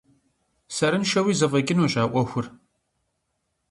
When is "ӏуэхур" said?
2.11-2.45